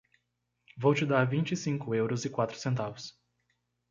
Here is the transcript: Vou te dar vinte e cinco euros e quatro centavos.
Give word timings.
Vou 0.79 0.95
te 0.95 1.05
dar 1.05 1.25
vinte 1.29 1.51
e 1.51 1.55
cinco 1.55 1.93
euros 1.93 2.25
e 2.25 2.29
quatro 2.31 2.57
centavos. 2.57 3.15